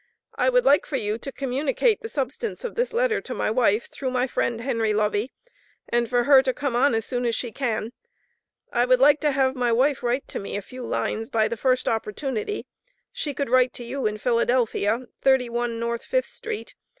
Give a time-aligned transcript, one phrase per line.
[0.33, 3.85] I would like for you to communicate the substance of this letter to my wife,
[3.87, 5.31] through my friend Henry Lovey,
[5.87, 7.93] and for her to come on as soon as she can.
[8.73, 11.55] I would like to have my wife write to me a few lines by the
[11.55, 12.65] first opportunity.
[13.13, 16.73] She could write to you in Philadelphia, 31 North Fifth street.